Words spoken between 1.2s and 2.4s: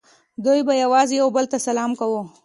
یو بل ته سلام کاوه